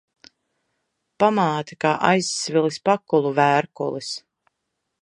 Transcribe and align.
Pamāte 1.23 1.77
kā 1.85 1.91
aizsvilis 2.09 2.81
pakulu 2.91 3.35
vērkulis. 3.43 4.15